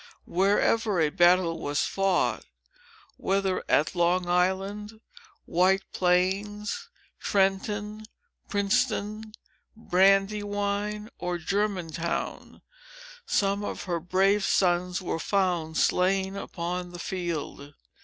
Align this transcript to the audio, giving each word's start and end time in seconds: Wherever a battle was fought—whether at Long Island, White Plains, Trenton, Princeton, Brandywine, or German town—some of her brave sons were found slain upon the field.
Wherever 0.25 0.99
a 0.99 1.11
battle 1.11 1.59
was 1.59 1.83
fought—whether 1.83 3.63
at 3.69 3.93
Long 3.93 4.27
Island, 4.27 4.99
White 5.45 5.83
Plains, 5.93 6.89
Trenton, 7.19 8.07
Princeton, 8.49 9.33
Brandywine, 9.75 11.09
or 11.19 11.37
German 11.37 11.91
town—some 11.91 13.63
of 13.63 13.83
her 13.83 13.99
brave 13.99 14.43
sons 14.43 15.03
were 15.03 15.19
found 15.19 15.77
slain 15.77 16.35
upon 16.35 16.93
the 16.93 16.97
field. 16.99 17.75